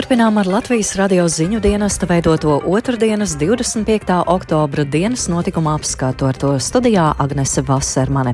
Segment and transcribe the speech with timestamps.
[0.00, 4.14] Turpinām ar Latvijas radio ziņu dienesta veidoto otrdienas 25.
[4.32, 8.32] oktobra dienas notikuma apskatu ar to studijā Agnese Vasermane.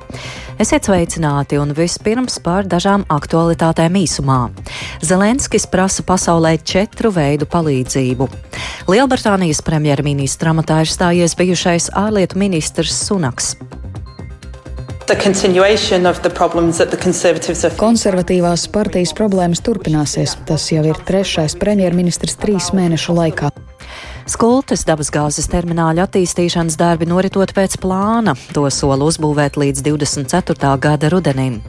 [0.63, 4.39] Esiet sveicināti un vispirms par dažām aktualitātēm īsumā.
[5.03, 8.31] Zelenskis prasa pasaulē četru veidu palīdzību.
[8.87, 13.57] Lielbritānijas premjerministra amatā ir stājies bijušais ārlietu ministrs Sunaks.
[17.79, 20.35] Konservatīvās partijas problēmas turpināsies.
[20.49, 23.53] Tas jau ir trešais premjerministrs trīs mēnešu laikā.
[24.27, 28.35] Skultes dabasgāzes termināļa attīstīšanas darbi noritot pēc plāna.
[28.57, 30.73] To sola uzbūvēt līdz 24.
[30.83, 31.61] gada rudenim.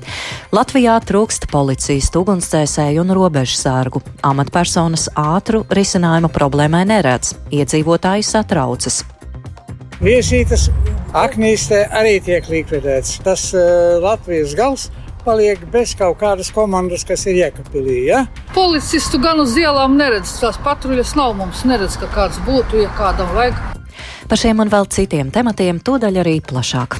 [0.50, 4.02] Latvijā trūkst policijas, ugunsdzēsēju un robežsārgu.
[4.26, 7.36] Amatpersonas ātru risinājumu problēmai neredz.
[7.54, 9.04] Iedzīvotāji satraucas.
[10.02, 10.72] Viesītas
[11.16, 13.22] Aknīstē arī tiek likvidēts.
[13.24, 14.90] Tas uh, Latvijas gals
[15.28, 17.98] paliek bez kaut kādas komandas, kas ir iekapilī.
[18.08, 18.26] Ja?
[18.56, 23.31] Policistu gan uz ielām neredz, tās patruļas nav mums, neredz, ka kāds būtu, ja kādam
[23.36, 23.59] vajag.
[24.28, 27.00] Par šiem un vēl citiem tematiem tūdaļ arī plašāk.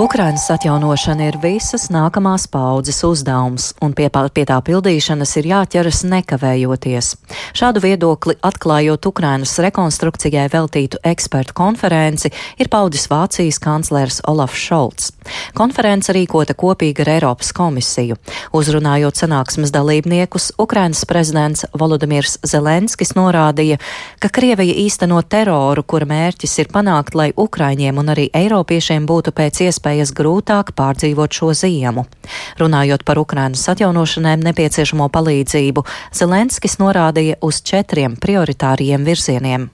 [0.00, 7.10] Ukrainas atjaunošana ir visas nākamās paudzes uzdevums, un pie, pie tā pildīšanas ir jāķeras nekavējoties.
[7.52, 15.10] Šādu viedokli atklājot Ukrainas rekonstrukcijai veltītu ekspertu konferenci, ir paudis Vācijas kanclers Olafs Šolts.
[15.52, 18.16] Konference rīkota kopīgi ar Eiropas komisiju.
[18.56, 23.76] Uzrunājot sanāksmes dalībniekus, Ukrainas prezidents Volodimirs Zelenskis norādīja,
[24.16, 29.60] ka Krievija īsteno teroru, kura mērķis ir panākt, lai Ukraiņiem un arī Eiropiešiem būtu pēc
[29.68, 32.05] iespējas iespējas grūtāk pārdzīvot šo ziemu.
[32.61, 39.69] Runājot par Ukrainas atjaunošanai nepieciešamo palīdzību, Zelenskis norādīja uz četriem prioritāriem virzieniem.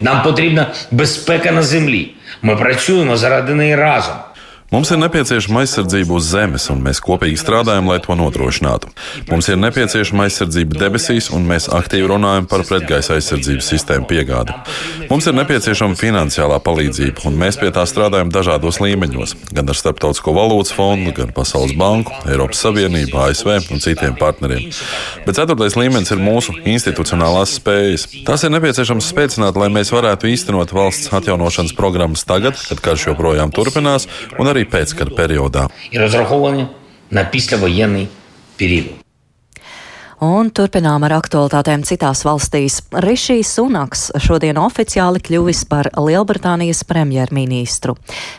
[0.00, 2.14] Нам потрібна безпека на землі.
[2.42, 4.14] Ми працюємо заради неї разом.
[4.75, 8.89] Mums ir nepieciešama aizsardzība uz zemes, un mēs kopīgi strādājam, lai to nodrošinātu.
[9.29, 14.51] Mums ir nepieciešama aizsardzība debesīs, un mēs aktīvi runājam par pretgaisa aizsardzības sistēmu piegādi.
[15.07, 20.35] Mums ir nepieciešama finansiālā palīdzība, un mēs pie tā strādājam dažādos līmeņos- gan ar Starptautisko
[20.35, 24.75] valūtas fondu, gan Pasaules banku, Eiropas Savienību, ASV un citiem partneriem.
[25.25, 28.25] Bet ceturtais līmenis ir mūsu institucionālās spējas.
[28.25, 33.55] Tās ir nepieciešams spēcināt, lai mēs varētu īstenot valsts atjaunošanas programmas tagad, kad karš joprojām
[33.55, 35.69] turpinās, un arī arī pēckara periodā.
[35.93, 36.67] Ir izrahovanī
[37.11, 38.07] na pīsļavojenī
[38.57, 39.04] periodu.
[40.25, 42.79] Un turpinām ar aktualitātēm citās valstīs.
[43.03, 47.93] Rišijs Sunaks šodien oficiāli kļuvis par Lielbritānijas premjerministru.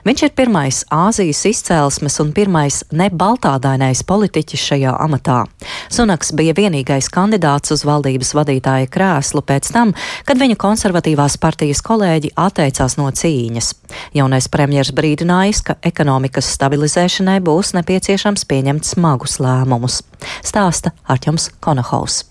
[0.08, 5.44] Viņš ir pirmais Āzijas izcēlesmes un pirmais nebaltādainais politiķis šajā amatā.
[5.92, 9.94] Sunaks bija vienīgais kandidāts uz valdības vadītāja krēslu pēc tam,
[10.26, 13.70] kad viņa konservatīvās partijas kolēģi atteicās no cīņas.
[14.16, 20.02] Jaunais premjers brīdinājis, ka ekonomikas stabilizēšanai būs nepieciešams pieņemt smagus lēmumus.
[20.44, 22.24] Stāsta Arķums Konahaus.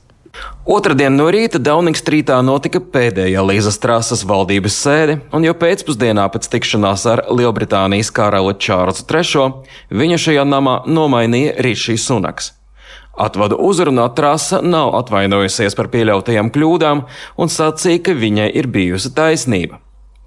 [0.65, 7.05] Otradien no rīta Dauningstrītā notika pēdējā Līzas trases valdības sēde, un jau pēcpusdienā pēc tikšanās
[7.11, 9.45] ar Lielbritānijas karali Čārlzu III
[10.01, 12.51] viņu šajā namā nomainīja Rišijs Sunaks.
[13.15, 17.05] Atvadu uzrunā trasa nav atvainojusies par pieļautajām kļūdām
[17.39, 19.79] un sacīja, ka viņai ir bijusi taisnība.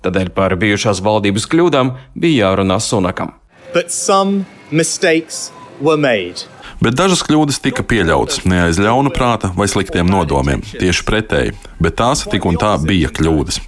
[0.06, 3.34] Tādēļ par bijušās valdības kļūdām bija jārunā Sunakam.
[3.74, 5.50] But some mistakes
[5.82, 6.46] were made.
[6.78, 10.60] Bet dažas kļūdas tika pieļautas ne aiz ļauna prāta vai sliktiem nodomiem.
[10.62, 13.58] Tieši pretēji, bet tās tik un tā bija kļūdas.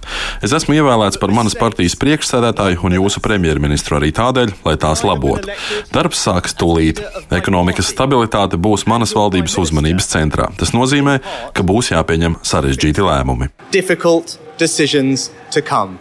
[0.47, 5.51] Es esmu ievēlēts par manas partijas priekšsēdētāju un jūsu premjerministru arī tādēļ, lai tās labotu.
[5.91, 7.03] Darbs sāks tūlīt.
[7.35, 10.47] Ekonomikas stabilitāte būs manas valdības uzmanības centrā.
[10.59, 11.19] Tas nozīmē,
[11.57, 13.51] ka būs jāpieņem sarežģīti lēmumi.
[13.75, 15.97] Difficult decisions to come.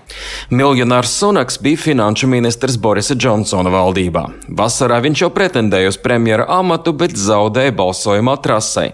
[0.50, 4.26] Miljonārs Sunaks bija finanšu ministrs Borisa Džonsona valdībā.
[4.60, 8.90] Vasarā viņš jau pretendēja uz premjera amatu, bet zaudēja balsojumā trasē.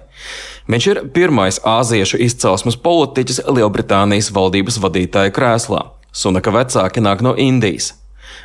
[0.70, 5.84] Viņš ir pirmais āziešu izcelsmes politiķis Lielbritānijas valdības vadītāja krēslā.
[6.10, 7.92] Sunaka vecāki nāk no Indijas.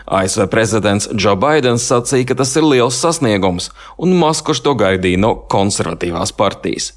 [0.05, 5.35] ASV prezidents Džo Baidens sacīja, ka tas ir liels sasniegums, un Maskuš to gaidīja no
[5.51, 6.91] konservatīvās partijas.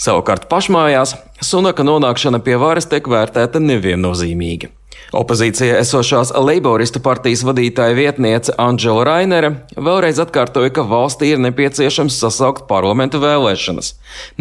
[0.00, 4.70] Savukārt pašmājās Sunaka nonākšana pie varas tiek vērtēta neviennozīmīgi.
[5.14, 12.66] Opozīcijā esošās Leiboristu partijas vadītāja vietniece Anģela Rainere vēlreiz atkārtoja, ka valstī ir nepieciešams sasaukt
[12.70, 13.92] parlamentu vēlēšanas,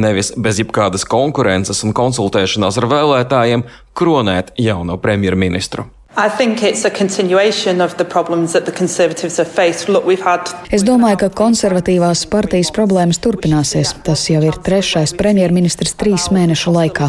[0.02, 3.68] nevis bez jebkādas konkurences un konsultēšanās ar vēlētājiem
[3.98, 5.86] kronēt jauno premjerministru.
[10.70, 13.96] Es domāju, ka konservatīvās partijas problēmas turpināsies.
[14.06, 17.08] Tas jau ir trešais premjerministrs trīs mēnešu laikā.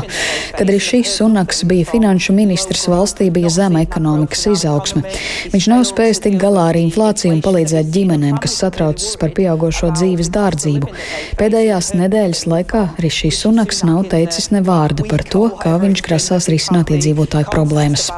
[0.57, 5.05] Kad arī šis sunaks bija finanšu ministrs, valstī bija zema ekonomikas izaugsme.
[5.53, 10.33] Viņš nav spējis tikt galā ar inflāciju un palīdzēt ģimenēm, kas satraucas par pieaugušo dzīves
[10.33, 10.95] dārdzību.
[11.43, 16.49] Pēdējās nedēļas laikā arī šis sunaks nav teicis ne vārda par to, kā viņš grasās
[16.49, 18.09] risināt iedzīvotāju problēmas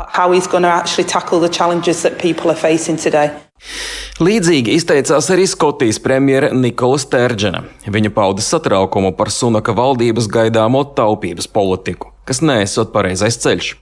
[1.49, 3.31] challenges that people are facing today.
[4.20, 7.62] Līdzīgi izteicās arī Skotijas premjera Nikola Stērģena.
[7.93, 13.75] Viņa pauda satraukumu par Sunaka valdības gaidāmo taupības politiku, kas neesot pareizais ceļš.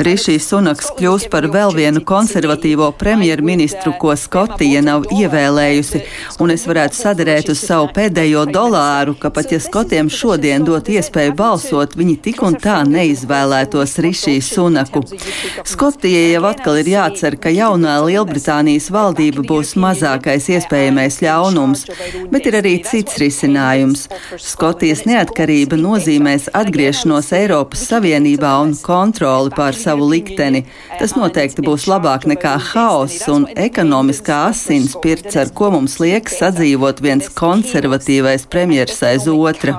[0.00, 6.00] Rišijs Sunaks kļūs par vēl vienu konservatīvo premjerministru, ko Skotija nav ievēlējusi,
[6.40, 11.34] un es varētu sadarēt uz savu pēdējo dolāru, ka pat ja Skotiem šodien dot iespēju
[11.36, 15.02] balsot, viņi tik un tā neizvēlētos Rišiju Sunaku.
[15.68, 21.84] Skotijai jau atkal ir jācer, ka jaunā Lielbritānijas valdība būs mazākais iespējamais ļaunums,
[22.32, 24.06] bet ir arī cits risinājums.
[24.40, 30.64] Skotijas neatkarība nozīmēs atgriešanos Eiropas Savienībā un kontroli pār savu likteni.
[30.98, 37.30] Tas noteikti būs labāk nekā haoss un ekonomiskā asinspirts, ar ko mums liekas sadzīvot viens
[37.36, 39.78] konservatīvais premjers aiz otra.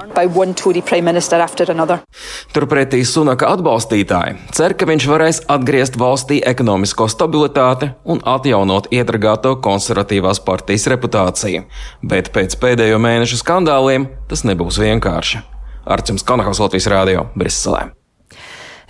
[2.52, 10.44] Turpretī Sunaka atbalstītāji cer, ka viņš varēs atgriezt valstī ekonomisko stabilitāti un atjaunot iedragāto konservatīvās
[10.46, 11.64] partijas reputāciju.
[12.04, 15.46] Bet pēc pēdējo mēnešu skandāliem tas nebūs vienkārši.
[15.86, 17.90] Arcums Kanahaus Latvijas Rādio Briselē.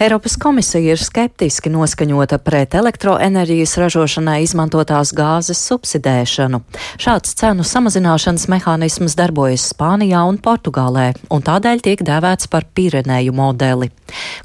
[0.02, 6.58] Eiropas komisija ir skeptiski noskaņota pret elektroenerģijas ražošanai izmantotās gāzes subsidēšanu.
[6.98, 13.92] Šāds cenu samazināšanas mehānisms darbojas Spānijā un Portugālē, un tādēļ tiek dēvēts par Pirenēju modeli.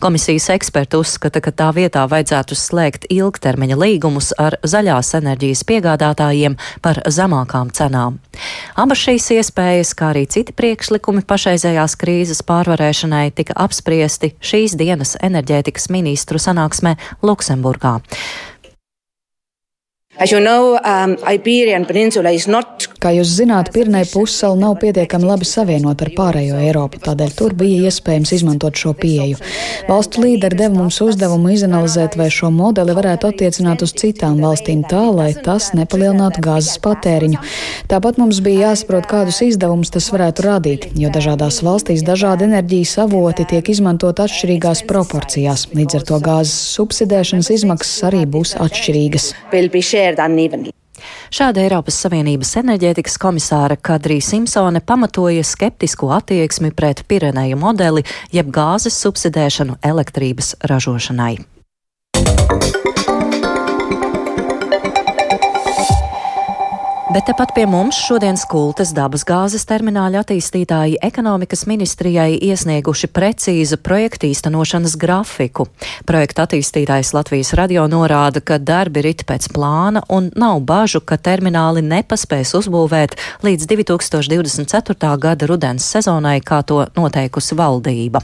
[0.05, 7.00] Komisijas eksperti uzskata, ka tā vietā vajadzētu slēgt ilgtermiņa līgumus ar zaļās enerģijas piegādātājiem par
[7.09, 8.20] zemākām cenām.
[8.76, 15.17] Abas šīs iespējas, kā arī citi priekšlikumi pašreizējās krīzes pārvarēšanai, tika apspriesti šīs dienas
[15.47, 18.01] enerģētikas ministru sanāksmē Luksemburgā.
[20.19, 21.17] You know, um,
[22.49, 22.87] not...
[22.97, 27.91] Kā jūs zināt, Pirnei pussala nav pietiekami labi savienota ar pārējo Eiropu, tādēļ tur bija
[27.91, 29.37] iespējams izmantot šo pieeju.
[29.91, 35.03] Valstu līderi deva mums uzdevumu izanalizēt, vai šo modeli varētu attiecināt uz citām valstīm tā,
[35.13, 37.43] lai tas nepalielinātu gāzes patēriņu.
[37.93, 43.45] Tāpat mums bija jāsaprot, kādus izdevumus tas varētu radīt, jo dažādās valstīs dažādi enerģijas avoti
[43.53, 45.69] tiek izmantot atšķirīgās proporcijās.
[45.77, 49.35] Līdz ar to gāzes subsidēšanas izmaksas arī būs atšķirīgas
[50.06, 50.73] shared unevenly.
[51.31, 58.97] Šāda Eiropas Savienības enerģētikas komisāra Kadrija Simpsone pamatoja skeptisko attieksmi pret Pirenēju modeli, jeb gāzes
[59.05, 61.37] subsidēšanu elektrības ražošanai.
[67.17, 74.99] Bet tepat pie mums šodien Skultes dabasgāzes termināļa attīstītāji ekonomikas ministrijai iesnieguši precīzu projekta īstenošanas
[75.01, 75.65] grafiku.
[76.05, 81.81] Projekta attīstītājs Latvijas radio norāda, ka darbi rit pēc plāna un nav bažu, ka termināli
[81.89, 83.17] nepaspēs uzbūvēt
[83.49, 85.17] līdz 2024.
[85.17, 88.21] gada rudens sezonai, kā to noteikusi valdība.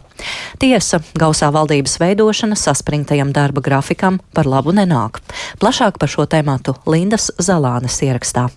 [0.61, 5.25] Tiesa, gausā valdības veidošana saspringtajam darba grafikam par labu nenāk.
[5.65, 8.51] Plašāk par šo tēmatu Lindas Zalānes ierakstā.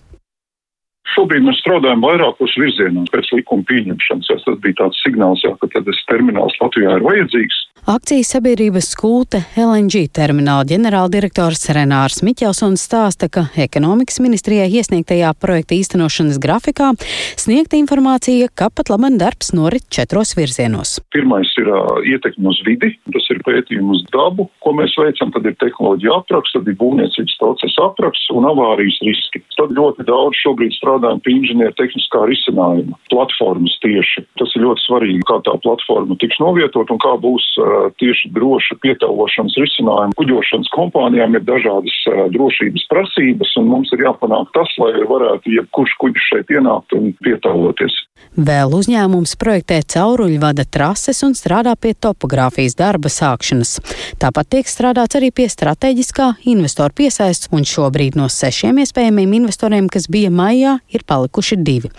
[1.14, 4.32] Šobrīd mēs strādājam vairākos virzienos pēc likuma pieņemšanas.
[4.46, 7.65] Tas bija tāds signāls, jā, ka tas termināls Latvijā ir vajadzīgs.
[7.86, 16.40] Akcijas sabiedrības skulte LNG termināla ģenerāldirektors Renārs Miķelsons stāsta, ka ekonomikas ministrijai iesniegtajā projekta īstenošanas
[16.42, 16.88] grafikā
[17.38, 20.96] sniegta informācija, ka pat laban darbs norit četros virzienos.
[21.14, 25.46] Pirmais ir uh, ietekme uz vidi, tas ir pētījums uz dabu, ko mēs veicam, tad
[25.46, 29.44] ir tehnoloģija apraksts, tad ir būvniecības procesa apraksts un avārijas riski.
[29.54, 34.26] Tad ļoti daudz šobrīd strādājam pie inženieru tehniskā risinājuma, platformas tieši.
[34.42, 38.78] Tas ir ļoti svarīgi, kā tā platforma tiks novietot un kā būs uh, tieši droša
[38.84, 40.16] pietaulošanas risinājuma.
[40.18, 41.96] Kuģošanas kompānijām ir dažādas
[42.34, 48.02] drošības prasības, un mums ir jāpanāk tas, lai varētu jebkurš kuģis šeit ienākt un pietauloties.
[48.36, 53.78] Vēl uzņēmums projektē cauruļvada trases un strādā pie topogrāfijas darba sākšanas.
[54.20, 60.08] Tāpat tiek strādāts arī pie strateģiskā investoru piesaists, un šobrīd no sešiem iespējamiem investoriem, kas
[60.12, 61.92] bija maijā, ir palikuši divi.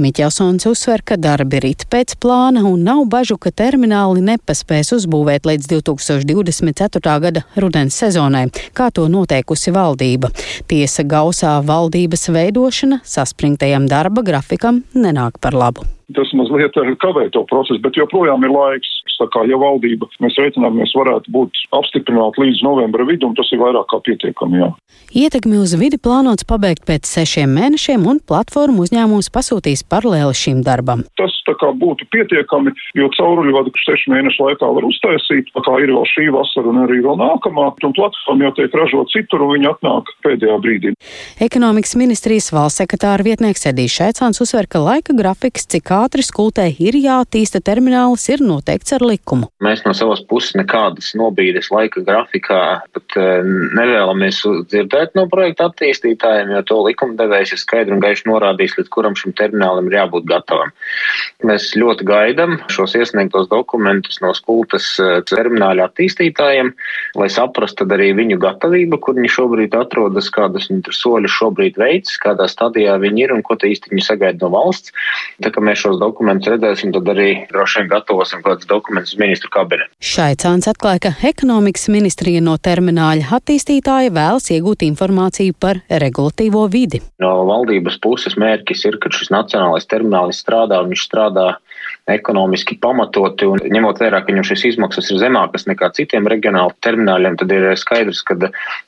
[0.00, 5.70] Miķelsons uzsver, ka darbi rit pēc plāna un nav bažu, ka termināli nepaspēs uzbūvēt līdz
[5.70, 7.14] 2024.
[7.22, 10.32] gada rudens sezonai, kā to noteikusi valdība.
[10.66, 15.86] Tiesa gausā valdības veidošana saspringtajam darba grafikam nenāk par labu.
[16.12, 18.90] Tas mazliet kavē to procesu, bet joprojām ir laiks.
[19.14, 24.00] Kā ja valdība mēs reiķināmies varētu būt apstiprināta līdz novembra vidum, tas ir vairāk kā
[24.04, 24.58] pietiekami.
[24.60, 24.68] Jā.
[25.16, 31.06] Ietekmi uz vidi plānots pabeigt pēc sešiem mēnešiem, un platformu uzņēmums pasūtīs paralēli šim darbam.
[31.16, 36.04] Tas kā būtu pietiekami, jo cauruļvadu sešu mēnešu laikā var uztaisīt, tā kā ir vēl
[36.10, 40.10] šī vasara un arī vēl nākamā, un platforma jau tiek ražot citur, un viņi atnāk
[40.26, 40.94] pēdējā brīdī.
[41.44, 46.96] Ekonomikas ministrijas valsts sekretāra vietnieks Edijs Šaicāns uzsver, ka laika grafiks, cik ātri skultē ir
[46.98, 49.48] jātīsta terminālis, ir noteikts ar likumu.
[49.64, 52.60] Mēs no savas puses nekādas nobīdes laika grafikā
[52.94, 53.46] pat eh,
[53.78, 59.16] nevēlamies dzirdēt no projekta attīstītājiem, jo to likumdevējs ir skaidri un gaiši norādījis, līdz kuram
[59.18, 60.74] šim terminālim ir jābūt gatavam.
[61.46, 66.74] Mēs ļoti gaidam šos iesniegtos dokumentus no skultas eh, termināļa attīstītājiem,
[67.20, 72.48] lai saprastu arī viņu gatavību, kur viņi šobrīd atrodas, kādas viņi soļus šobrīd veids, kādā
[72.50, 74.92] stadijā viņi ir un ko īsti viņi sagaida no valsts.
[75.44, 79.92] Tā kā mēs šos dokumentus redzēsim, tad arī droši vien gatavosim kādus dokumentus ministru kabinetu.
[80.14, 87.02] Šaicāns atklāja, ka ekonomikas ministrija no termināļa attīstītāja vēlas iegūt informāciju par regulatīvo vidi.
[87.22, 91.52] No valdības puses mērķis ir, ka šis nacionālais terminālis strādā un viņš strādā
[92.10, 97.38] ekonomiski pamatoti un ņemot vērā, ka viņam šīs izmaksas ir zemākas nekā citiem reģionāliem termināļiem,
[97.40, 98.36] tad ir skaidrs, ka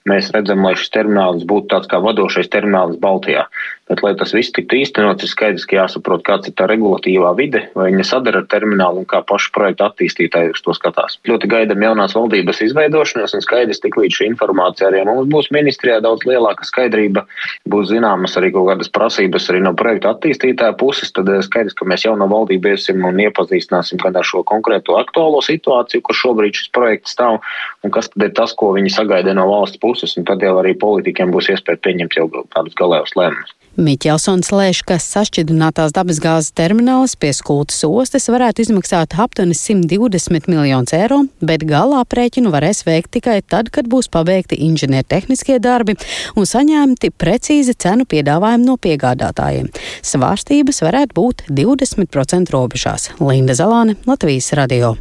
[0.09, 3.47] mēs redzam, lai šis terminālis būtu tāds kā vadošais terminālis Baltijā.
[3.87, 7.61] Bet, lai tas viss tiktu īstenots, ir skaidrs, ka jāsaprot, kāds ir tā regulatīvā vide,
[7.79, 11.21] vai viņa sadara ar terminālu un kā pašu projektu attīstītāji uz to skatās.
[11.31, 16.01] Ļoti gaidām jaunās valdības izveidošanos un skaidrs, tik līdz šī informācija arī mums būs ministrijā
[16.03, 17.23] daudz lielāka skaidrība,
[17.71, 21.87] būs zināmas arī kaut kādas prasības arī no projektu attīstītāja puses, tad eh, skaidrs, ka
[21.87, 26.59] mēs jau no valdības iesim un iepazīstināsim gan ar šo konkrēto aktuālo situāciju, kur šobrīd
[26.59, 27.39] šis projekts stāv,
[27.87, 30.75] un kas tad ir tas, ko viņi sagaida no valsts puses, un tad jau arī
[30.79, 33.57] politikiem būs iespēja pieņemt jau tādus galējos lēmumus.
[33.77, 41.19] Miķelsons lēš, ka sašķidrinātās dabasgāzes termināls pie Skultas ostas varētu izmaksāt aptuveni 120 miljonus eiro,
[41.45, 45.99] bet galā prēķinu varēs veikt tikai tad, kad būs pabeigti inženiertehniskie darbi
[46.37, 49.69] un saņemti precīzi cenu piedāvājumi no piegādātājiem.
[50.01, 53.11] Svārstības varētu būt 20% robežās.
[53.21, 54.97] Linda Zalāne, Latvijas radio.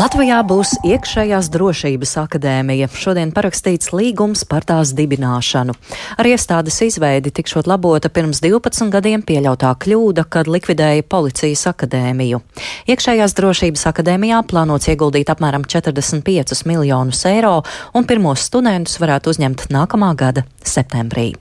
[0.00, 2.86] Latvijā būs iekšējās drošības akadēmija.
[2.96, 5.74] Šodien parakstīts līgums par tās dibināšanu.
[6.16, 12.40] Ar iestādes izveidi tikšot labota pirms 12 gadiem pieļautā kļūda, kad likvidēja policijas akadēmiju.
[12.88, 17.58] Iekšējās drošības akadēmijā plānots ieguldīt apmēram 45 miljonus eiro,
[17.92, 21.34] un pirmos studentus varētu uzņemt nākamā gada septembrī.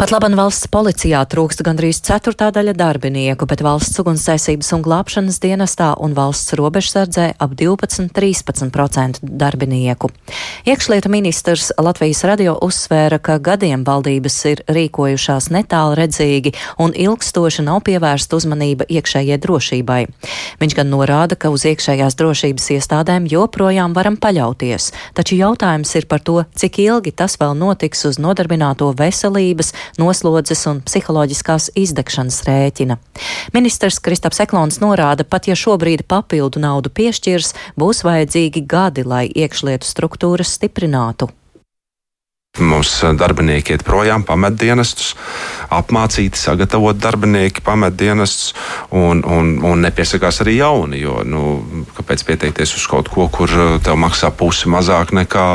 [0.00, 5.90] Pat laban valsts policijā trūkst gandrīz ceturtā daļa darbinieku, bet valsts ugunsdzēsības un glābšanas dienestā
[6.00, 10.08] un valsts robežsardzē ap 12-13% darbinieku.
[10.64, 17.82] Iekšlietu ministrs Latvijas radio uzsvēra, ka gadiem valdības ir rīkojušās netālu redzīgi un ilgstoši nav
[17.84, 20.00] pievērsta uzmanība iekšējai drošībai.
[20.64, 26.24] Viņš gan norāda, ka uz iekšējās drošības iestādēm joprojām varam paļauties, taču jautājums ir par
[26.24, 32.98] to, cik ilgi tas vēl notiks uz nodarbināto veselības, noslodzes un psiholoģiskās izdegšanas rēķina.
[33.56, 39.88] Ministrs Kristaps Eklons norāda, pat ja šobrīd papildu naudu piešķirs, būs vajadzīgi gadi, lai iekšlietu
[39.88, 41.32] struktūras stiprinātu.
[42.58, 45.12] Mums darbinieki iet projām, pamet dienestus,
[45.70, 48.56] apmācīti, sagatavot darbinieki, pamet dienestus
[48.90, 50.98] un, un, un nepiesakās arī jauni.
[50.98, 51.44] Jo, nu,
[51.94, 55.46] kāpēc pieteikties uz kaut ko, kur eh, tev maksā pusi mazāk nekā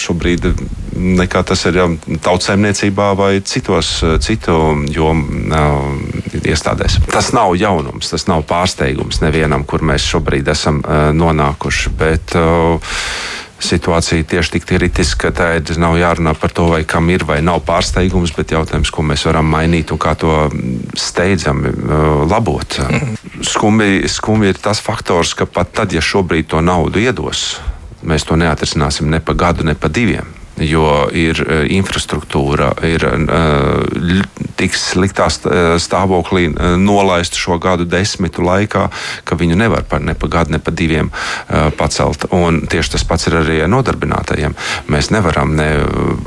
[0.00, 0.48] šobrīd,
[0.94, 1.78] nekā tas ir
[2.24, 4.56] tautsēmniecībā vai citos, citu
[4.94, 7.00] jomu uh, iestādēs?
[7.12, 11.94] Tas nav jaunums, tas nav pārsteigums nevienam, kur mēs šobrīd esam uh, nonākuši.
[11.98, 12.98] Bet, uh,
[13.64, 17.62] situācija tieši tik kritiska, ka tā nav jārunā par to, vai kam ir vai nav
[17.64, 20.34] pārsteigums, bet jautājums, ko mēs varam mainīt un kā to
[20.98, 22.78] steidzami uh, labot.
[23.44, 27.58] Skumji, skumji ir tas faktors, ka pat tad, ja šobrīd to naudu iedos,
[28.04, 33.22] mēs to neatrisināsim ne pa gadu, ne pa diviem jo ir eh, infrastruktūra, ir uh,
[33.26, 34.22] eh,
[34.58, 38.86] tik sliktā stāvoklī uh, nolaista šo gadu desmitu laikā,
[39.24, 42.26] ka viņu nevar par ne pa gadu, ne pa diviem uh, pacelt.
[42.34, 44.54] Un tieši tas pats ir arī nodarbinātajiem.
[44.92, 45.68] Mēs nevaram ne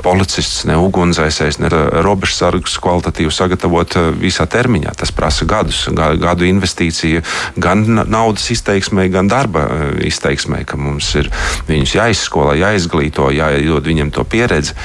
[0.04, 1.70] policists, ne ugunsdzēsējs, ne
[2.04, 4.94] robežsargus kvalitatīvi sagatavot visā termiņā.
[4.98, 7.22] Tas prasa gadus, gadu investīciju
[7.56, 9.66] gan naudas izteiksmē, gan darba
[10.04, 11.30] izteiksmē, ka mums ir
[11.68, 14.76] viņus jāizskola, jāizglīto, jāiedod viņiem to pieredzi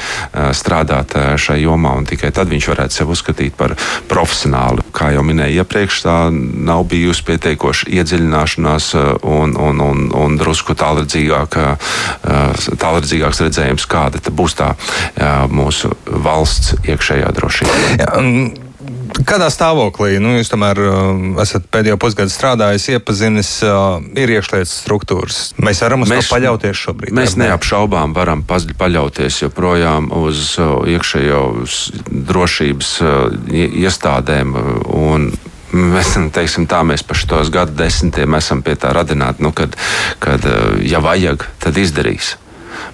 [0.56, 3.76] strādāt šajā jomā, un tikai tad viņš varētu sev uzskatīt uzskatīt par
[4.08, 4.84] profesionāli.
[4.94, 11.58] Kā jau minēju iepriekš, tā nav bijusi pietiekoša iedziļināšanās un, un, un, un drusku tālredzīgāk,
[12.78, 14.74] tālredzīgāks redzējums, kāda būs tā
[15.50, 18.63] mūsu valsts iekšējā drošība.
[19.22, 21.12] Kādā stāvoklī nu, jūs tomēr uh,
[21.44, 25.40] esat pēdējo pusgadu strādājis, iepazinis, uh, ir iekšlietas struktūras?
[25.62, 27.16] Mēs varam uz mēs, to paļauties šobrīd.
[27.16, 31.42] Mēs neapšaubām varam paļauties joprojām uz uh, iekšējo
[32.34, 32.94] drošības
[33.64, 34.56] iestādēm.
[34.90, 35.34] Un,
[35.74, 39.74] Mēs teiksim, tā, mēs pa šos gadu desmitiem esam pie tā radināti, nu, kad,
[40.22, 40.46] kad,
[40.86, 42.36] ja vajag, tad izdarīs.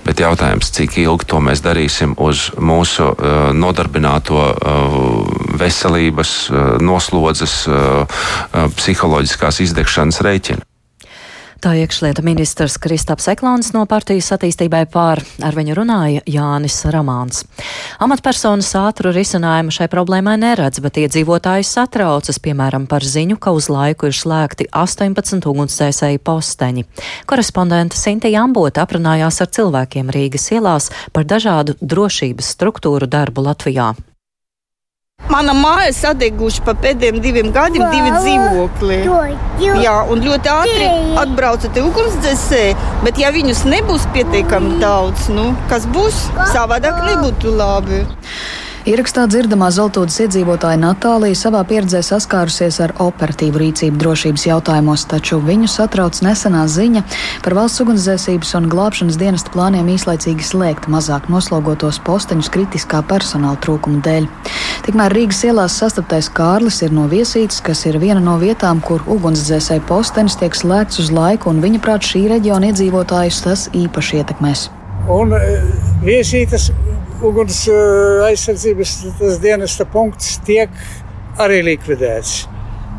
[0.06, 7.62] Bet jautājums, cik ilgi to mēs darīsim uz mūsu uh, nodarbināto uh, veselības, uh, noslodzes,
[7.68, 10.66] uh, uh, psiholoģiskās izdegšanas rēķina.
[11.60, 17.42] Tā iekšlieta ministrs Kristaps Eklāns no partijas attīstībai pār ar viņu runāja Jānis Ramāns.
[18.00, 24.08] Amatpersonas ātru risinājumu šai problēmai neredz, bet iedzīvotāji satraucas, piemēram, par ziņu, ka uz laiku
[24.08, 26.86] ir slēgti 18 ugunsdzēsēju posteņi.
[27.28, 33.98] Korespondente Sintija Ambota aprunājās ar cilvēkiem Rīgas ielās par dažādu drošības struktūru darbu Latvijā.
[35.28, 39.00] Mana māja sadeguši pa pēdējiem diviem gadiem, divi dzīvokļi.
[39.84, 40.88] Jā, un ļoti ātri
[41.22, 46.24] atbrauca te ugunsdzēsēji, bet ja viņus nebūs pietiekami daudz, nu, kas būs,
[46.54, 48.06] savādāk nebūtu labi.
[48.90, 55.68] Ierakstā dzirdamā Zeltūdas iedzīvotāja Natālija savā pieredzē saskārusies ar operatīvu rīcību drošības jautājumos, taču viņu
[55.70, 57.04] satrauc nesenā ziņa
[57.46, 64.02] par valsts ugunsdzēsības un glābšanas dienesta plāniem īslaicīgi slēgt mazāk noslogotos posteņus kritiskā personāla trūkuma
[64.08, 64.26] dēļ.
[64.88, 69.86] Tikmēr Rīgas ielās sastaptais Kārlis ir no viesītes, kas ir viena no vietām, kur ugunsdzēsēju
[69.86, 74.72] postenis tiek slēgts uz laiku, un viņa prāt šī reģiona iedzīvotājus tas īpaši ietekmēs.
[75.14, 75.60] Un e,
[76.02, 76.72] viesītes
[77.26, 80.72] uguns eh, aizsardzības dienesta punkts tiek
[81.40, 82.46] arī likvidēts.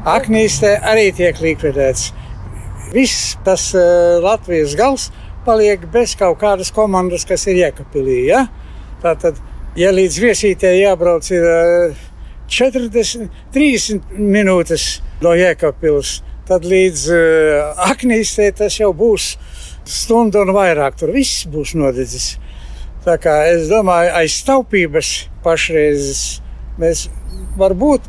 [0.09, 2.11] Aknīstē arī tiek likvidēts.
[2.91, 5.11] Viss tas uh, Latvijas gals
[5.45, 8.17] paliek bez kaut kādas komandas, kas ir iekapilī.
[8.33, 8.47] Ja?
[9.05, 9.39] Tātad,
[9.79, 12.01] ja līdz viesītē jābrauc ir uh,
[12.51, 14.89] 40, 30 minūtes
[15.23, 17.05] no iekapils, tad līdz
[17.93, 19.37] aknīstē tas jau būs
[19.87, 20.97] stunda un vairāk.
[20.99, 22.33] Tur viss būs nodedzis.
[23.01, 25.11] Tā kā es domāju, aiz taupības
[25.45, 26.41] pašreiz
[26.81, 27.07] mēs
[27.61, 28.09] varbūt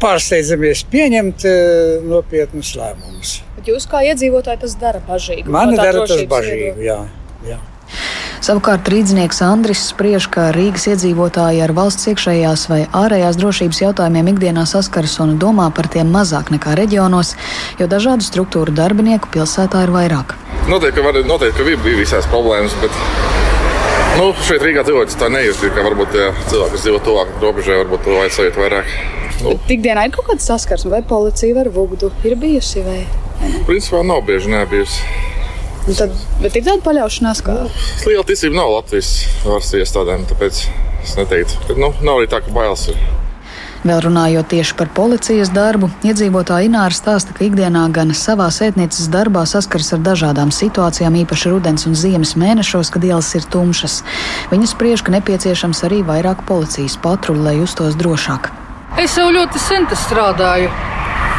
[0.00, 3.34] pārsteidzamies pieņemt uh, nopietnus lēmumus.
[3.58, 5.44] Bet jūs kā iedzīvotāji tas dara bažīgi?
[5.52, 7.02] Man no dara tas bažīgi, jā.
[7.44, 7.58] jā.
[8.40, 14.64] Savukārt rīznieks Andris spriež, ka Rīgas iedzīvotāji ar valsts iekšējās vai ārējās drošības jautājumiem ikdienā
[14.70, 17.34] saskaras un domā par tiem mazāk nekā reģionos,
[17.76, 20.32] jo dažādu struktūru darbinieku pilsētā ir vairāk.
[20.72, 22.96] Noteikti, ka, var, noteikti, ka bija visās problēmas, bet
[24.18, 28.02] Nu, šeit Rīgā cilvēks tā nejūt, ka varbūt ja cilvēki, kas dzīvo tuvāk robežai, varbūt
[28.04, 28.94] to vajag sajūt vairāk.
[29.44, 29.54] Nu.
[29.70, 32.82] Ikdienā ir kaut kāda saskarsme, vai policija var vugdu ir bijusi?
[32.84, 32.98] Vai?
[33.68, 35.06] Principā nav bieži nebijusi.
[35.86, 37.56] Nu tad, bet ir tāda paļaušanās, ka.
[37.64, 39.14] Nu, liela ticība nav Latvijas
[39.46, 40.60] varas iestādēm, tāpēc
[41.06, 43.00] es neteiktu, ka nu, nav arī tā, ka bailes ir.
[43.80, 49.46] Vēl runājot tieši par policijas darbu, iedzīvotāja Ināra stāsta, ka ikdienā gan savā sētnieces darbā
[49.48, 54.02] saskars ar dažādām situācijām, īpaši rudens un ziemas mēnešos, kad ielas ir tumšas.
[54.52, 58.52] Viņa spriež, ka nepieciešams arī vairāk policijas patruļu, lai justos drošāk.
[59.00, 60.68] Es jau ļoti sen strādāju.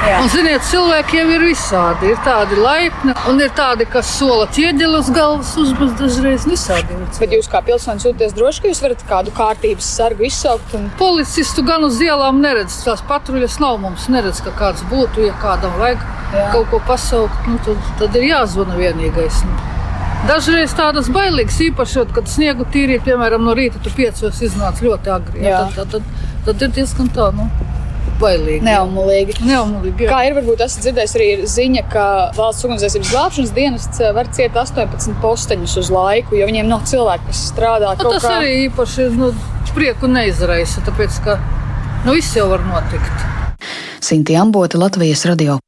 [0.01, 2.09] Un, ziniet, cilvēki jau ir visādi.
[2.09, 6.97] Ir tādi laipni, un ir tādi, kas sola ķieģeli uz galvas uzbūvēt dažreiz visādi.
[7.19, 10.73] Bet jūs kā pilsonis jūties droši, ka jūs varat kādu kārtības sargu izsaukt?
[10.77, 10.87] Un...
[10.97, 12.79] Policistu gan uz ielām neredz.
[12.85, 16.01] Tās patruļas nav mums neredz, ka kāds būtu, ja kādam vajag
[16.33, 16.47] Jā.
[16.55, 19.43] kaut ko pasaukt, nu, tad, tad ir jāzvana vienīgais.
[19.45, 19.59] Nu.
[20.29, 25.45] Dažreiz tādas bailīgas, īpaši, kad sniegu tīrīt, piemēram, no rīta tu piecos iznāc ļoti agri.
[25.45, 27.29] Ja, tad, tad, tad, tad ir diezgan tā.
[27.37, 27.49] Nu
[28.21, 28.63] bailīgi.
[28.67, 29.37] Neumulīgi.
[29.47, 32.05] Neumulīgi Kā ir, varbūt esat dzirdējis arī ziņa, ka
[32.37, 37.29] valsts ugunsdzēsības glābšanas dienests eh, var ciet 18 posteņus uz laiku, jo viņiem nav cilvēku,
[37.31, 37.95] kas strādā.
[37.99, 38.37] Nu, tas kā...
[38.41, 39.31] arī īpaši nu,
[39.75, 41.39] prieku neizraisa, tāpēc ka
[42.05, 43.27] nu, viss jau var notikt.
[44.01, 45.59] Sinti Ambota, Latvijas radio.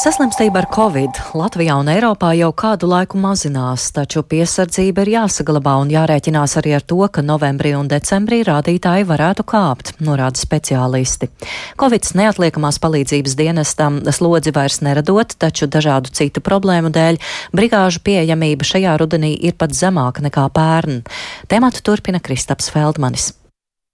[0.00, 5.90] Saslimstība ar covid Latvijā un Eiropā jau kādu laiku mazinās, taču piesardzība ir jāsaglabā un
[5.92, 11.28] jārēķinās arī ar to, ka novembrī un decembrī rādītāji varētu kāpt, norāda speciālisti.
[11.82, 17.20] Covid neatliekamās palīdzības dienestam slodzi vairs neradot, taču dažādu citu problēmu dēļ
[17.52, 21.04] brigāžu pieejamība šajā rudenī ir pat zemāka nekā pērn.
[21.52, 23.34] Tematu turpina Kristaps Feldmanis.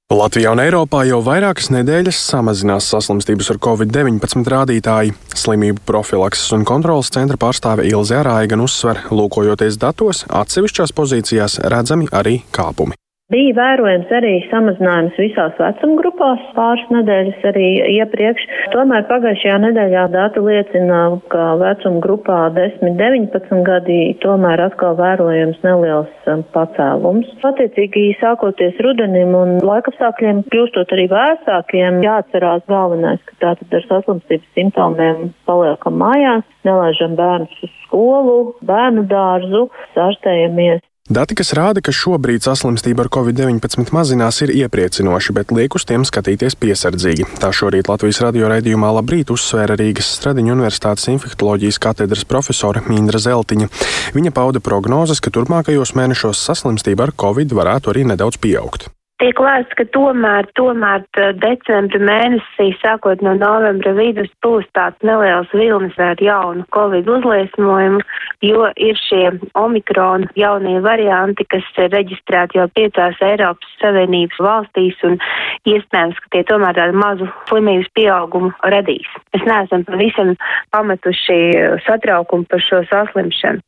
[0.07, 5.17] Latvijā un Eiropā jau vairākas nedēļas samazinās saslimstības ar covid-19 rādītāji.
[5.35, 12.07] Slimību profilakses un kontrolas centra pārstāve Ilze Arāja gan uzsver, lūkojoties datos, atsevišķās pozīcijās redzami
[12.15, 12.95] arī kāpumi.
[13.35, 18.45] Bija vērojams arī samazinājums visās vecuma grupās pāris nedēļas arī iepriekš.
[18.71, 21.01] Tomēr pagājušajā nedēļā dati liecina,
[21.35, 27.35] ka vecuma grupā 10-19 gadi tomēr atkal vērojams neliels um, pacēlums.
[27.51, 35.33] Attiecīgi, sākoties rudenim un laikapstākļiem, kļūstot arī vēsākiem, jāatcerās galvenais, ka tātad ar saslimstības simptomiem
[35.51, 39.67] paliekam mājās, nelaižam bērnus uz skolu, bērnu dārzu,
[39.99, 45.87] sārstējamies Dati, kas rāda, ka šobrīd saslimstība ar covid-19 mazinās, ir iepriecinoši, bet liek uz
[45.87, 47.29] tiem skatīties piesardzīgi.
[47.39, 53.71] Tā šorīt Latvijas radio raidījumā Labrīt uzsvēra Rīgas Stradiņu Universitātes infektoloģijas katedras profesora Mīndra Zeltiņa.
[54.19, 58.91] Viņa pauda prognozes, ka turpmākajos mēnešos saslimstība ar covid varētu arī nedaudz pieaugt.
[59.17, 61.05] Tiek lēsts, ka tomēr, tomēr
[61.41, 68.03] decembra mēnesī, sākot no novembra vidus, būs tāds neliels vilnis ar jaunu covid uzliesmojumu,
[68.45, 75.17] jo ir šie omikrona jaunie varianti, kas ir reģistrēti jau piecās Eiropas Savienības valstīs un
[75.65, 79.09] iespējams, ka tie tomēr tādu mazu slimības pieaugumu radīs.
[79.33, 80.35] Mēs neesam pavisam
[80.77, 81.41] pametuši
[81.89, 83.65] satraukumu par šo saslimšanu.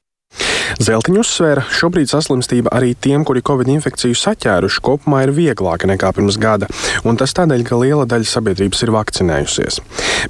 [0.77, 6.39] Zeltiņš uzsvēra, šobrīd saslimstība arī tiem, kuri covid infekciju saķēruši, kopumā ir vieglāka nekā pirms
[6.41, 6.69] gada,
[7.09, 9.81] un tas tādēļ, ka liela daļa sabiedrības ir vakcinējusies.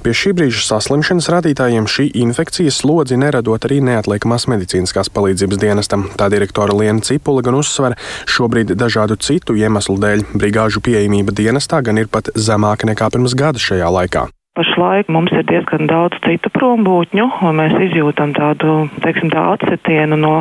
[0.05, 6.07] Pie šī brīža saslimšanas rādītājiem šī infekcijas slodzi neradot arī neatliekamās medicīniskās palīdzības dienestam.
[6.19, 7.97] Tā direktora Liena Cipula gan uzsver,
[8.29, 13.61] šobrīd dažādu citu iemeslu dēļ brigāžu pieejamība dienestā gan ir pat zemāka nekā pirms gada
[13.61, 14.29] šajā laikā.
[14.59, 20.33] Pašlaik mums ir diezgan daudz citu prombūtņu, un mēs izjūtam tādu, teiksim, tā atsetienu no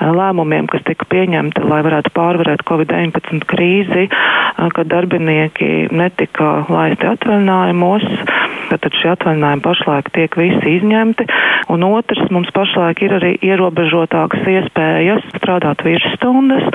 [0.00, 4.08] lēmumiem, kas tika pieņemti, lai varētu pārvarēt Covid-19 krīzi,
[4.56, 8.06] kad darbinieki netika laisti atvaļinājumos.
[8.66, 11.26] Tad šie atvaļinājumi pašlaik tiek visi izņemti,
[11.70, 16.66] un otrs mums pašlaik ir arī ierobežotākas iespējas strādāt virsstundas.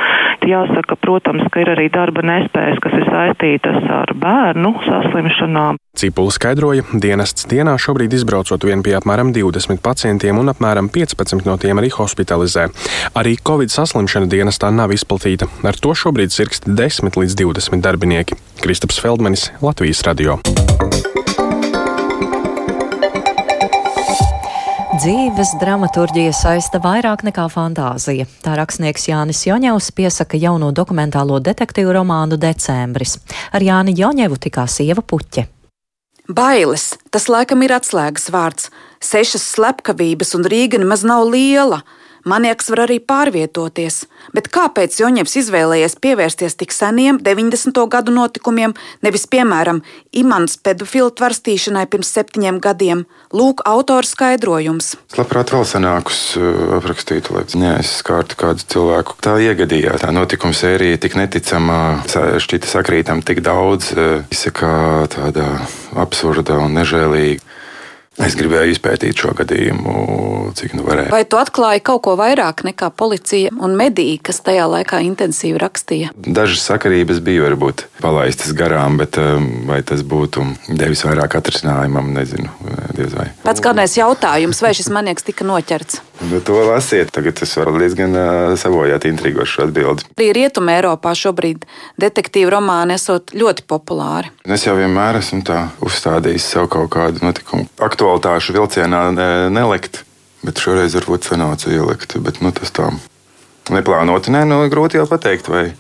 [0.48, 5.78] Jāsaka, protams, ka ir arī darba nespējas, kas ir saistītas ar bērnu saslimšanām.
[6.00, 11.58] Cipula skaidroja, dienests dienā šobrīd izbraucot vien pie apmēram 20 pacientiem un apmēram 15 no
[11.62, 12.70] tiem arī hospitalizē.
[13.12, 15.50] Arī Covid saslimšana dienestā nav izplatīta.
[15.68, 18.38] Ar to šobrīd sirgst 10 līdz 20 darbinieki.
[18.64, 20.38] Kristaps Feldmanis, Latvijas radio.
[25.02, 28.30] Dzīves dramaturģija saista vairāk nekā fantāzija.
[28.46, 33.18] Tā rakstnieks Jānis Joņevs piesaka jauno dokumentālo detektīvu romānu Decembris.
[33.52, 35.50] Ar Jāni Joņevu tikās Ieva Puķe.
[36.32, 38.70] Bailes, tas laikam ir atslēgas vārds.
[39.04, 41.82] Sešas slepkavības un Rīga nemaz nav liela.
[42.26, 44.04] Manieks var arī pārvietoties,
[44.36, 47.82] bet kāpēc Joņevs izvēlējies pievērsties tik seniem 90.
[47.90, 49.82] gadu notikumiem, nevis, piemēram,
[50.14, 53.06] imants pedofilu tvarstīšanai pirms septiņiem gadiem?
[53.34, 54.94] Lūk, autora skaidrojums.
[55.10, 59.18] Es labprāt vēl senākus uh, aprakstītu, lai neaizskārtu kādu cilvēku.
[59.26, 60.04] Tā iegadījās.
[60.04, 65.48] Tā notikuma sērija tik neticama, šķita sakrītam tik daudz, uh, izsaka tāda
[65.98, 67.48] absurda un nežēlīga.
[68.20, 69.92] Es gribēju izpētīt šo gadījumu,
[70.60, 71.14] cik nu varēju.
[71.14, 76.12] Vai tu atklāji kaut ko vairāk nekā policija un mediji, kas tajā laikā intensīvi rakstīja?
[76.20, 80.44] Dažas sakarības bija varbūt palaistas garām, bet um, vai tas būtu
[80.76, 82.52] devis vairāk atrisinājumam, nezinu.
[83.48, 86.04] Pats galvenais jautājums, vai šis manieks tika noķerts?
[86.30, 88.14] Bet to lasiet, tagad es varu diezgan
[88.60, 90.06] savojāt intrigošu atbildi.
[90.14, 91.66] Arī Rietumē Eiropā šobrīd
[92.02, 94.30] detektīvu romāni esot ļoti populāri.
[94.46, 100.04] Es jau vienmēr esmu tā uzstādījis sev kaut kādu notikumu aktualitāšu vilcienā ne, nelikt,
[100.46, 102.92] bet šoreiz varbūt sanāca ielikt, bet nu, tas tā
[103.74, 105.72] neplānoti, nē, nu, grūti jau pateikt, vai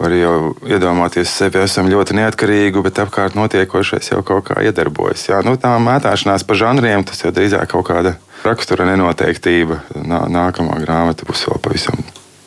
[0.00, 0.34] var jau
[0.66, 5.28] iedomāties sevi, esam ļoti neatkarīgi, bet apkārt notiekošais jau kaut kā iedarbojas.
[5.30, 9.82] Jā, nu, tā mētāšanās pa žanriem, tas jau drīzāk kaut kāda rakstura nenoteiktība.
[10.02, 12.02] Nā, nākamā grāmata būs vēl pavisam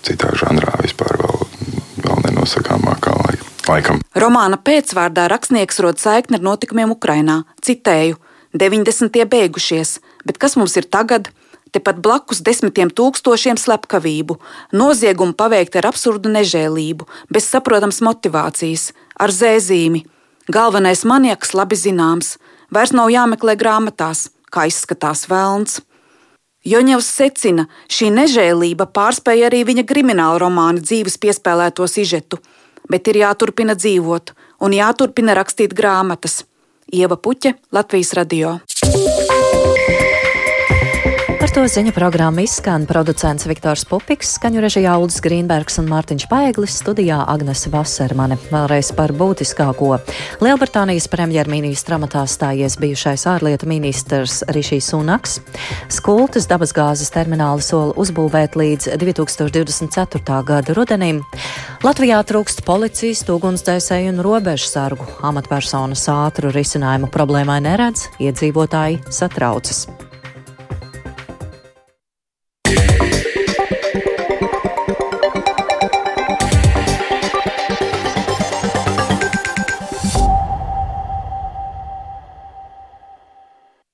[0.05, 1.47] citā žanrā, vispār vēl,
[2.03, 3.15] vēl nenosakāmākā
[3.69, 4.01] laikam.
[4.15, 7.43] Romāna pēcvārdā rakstnieks rod saikni ar notikumiem Ukrajinā.
[7.65, 8.19] Citēju:
[8.55, 9.25] 90.
[9.31, 11.31] beigušies, bet kas mums ir tagad?
[11.75, 14.37] Tepat blakus desmitiem tūkstošiem slepkavību,
[14.71, 20.05] noziegumu paveikti ar absurdu nežēlību, bez saprotams motivācijas, ar zēzīmi.
[20.47, 22.37] Galvenais manieks labi zināms,
[22.71, 25.81] vairs nav jāmeklē grāmatās, kā izskatās vēlns.
[26.65, 32.39] Joņevs secina, šī nežēlība pārspēja arī viņa krimināla romāna dzīves piespēlēto sižetu,
[32.87, 34.31] bet ir jāturpina dzīvot
[34.63, 36.45] un jāturpina rakstīt grāmatas.
[36.93, 38.59] Ieva Puķe, Latvijas radio.
[41.45, 46.73] Par to ziņu programmu izskan producents Viktors Pupiks, skaņu režijā Uldis Grīnbergs un Mārtiņš Paeglis,
[46.81, 48.39] studijā Agnese Vasermane.
[48.49, 49.91] Vēlreiz par būtiskāko.
[50.41, 55.35] Lielbritānijas premjerministra amatā stājies bijušais ārlietu ministrs Rišijs Sunaks.
[55.93, 60.39] Skultas dabasgāzes termināli sola uzbūvēt līdz 2024.
[60.49, 61.21] gada rudenim.
[61.85, 65.05] Latvijā trūkst policistu, ugunsdzēsēju un robežsargu.
[65.29, 69.85] Amatpersonas ātru risinājumu problēmai neredz, iedzīvotāji satraucas.
[72.75, 73.04] yeah.